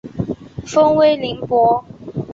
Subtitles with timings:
[0.65, 1.85] 封威宁伯。